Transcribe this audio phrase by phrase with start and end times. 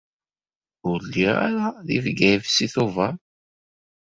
[0.89, 3.13] Ur lliɣ ara deg Bgayet seg Tubeṛ.